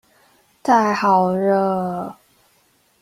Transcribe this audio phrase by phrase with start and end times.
[0.63, 2.15] 太好惹